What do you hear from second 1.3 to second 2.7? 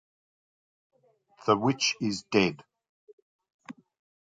The Witch Is Dead.